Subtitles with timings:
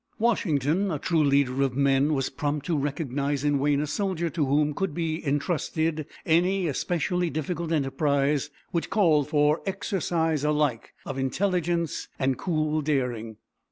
[0.17, 4.47] Washington, a true leader of men, was prompt to recognize in Wayne a soldier to
[4.47, 11.19] whom could be intrusted any especially difficult enterprise which called for the exercise alike of
[11.19, 13.37] intelligence and of cool daring.